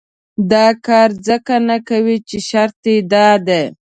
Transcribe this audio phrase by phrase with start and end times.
[0.51, 2.81] دا کار ځکه نه کوي چې شرط
[3.13, 3.63] دا دی.